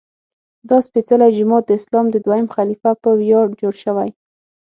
[0.69, 4.09] دا سپېڅلی جومات د اسلام د دویم خلیفه په ویاړ جوړ شوی.